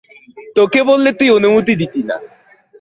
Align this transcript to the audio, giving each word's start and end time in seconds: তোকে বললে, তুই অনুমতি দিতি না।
তোকে 0.55 0.79
বললে, 0.83 1.09
তুই 1.13 1.29
অনুমতি 1.37 1.73
দিতি 1.75 2.01
না। 2.03 2.17